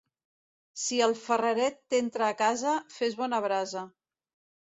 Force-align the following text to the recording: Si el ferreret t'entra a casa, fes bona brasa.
Si 0.83 0.95
el 1.07 1.11
ferreret 1.25 1.77
t'entra 1.95 2.29
a 2.29 2.37
casa, 2.39 2.73
fes 2.95 3.19
bona 3.21 3.41
brasa. 3.47 3.85